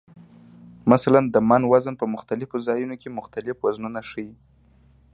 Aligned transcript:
مثلا 0.91 1.21
د 1.33 1.35
"من" 1.49 1.61
وزن 1.71 1.93
په 2.01 2.05
مختلفو 2.13 2.57
ځایونو 2.67 2.95
کې 3.01 3.15
مختلف 3.19 3.55
وزنونه 3.61 3.99
ښیي. 4.09 4.31